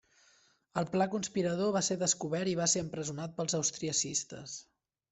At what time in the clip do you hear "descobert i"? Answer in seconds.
2.05-2.57